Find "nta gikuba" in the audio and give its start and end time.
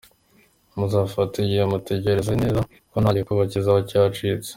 3.01-3.41